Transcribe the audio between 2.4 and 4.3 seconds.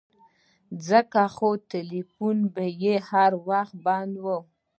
به يې هر وخت بند و.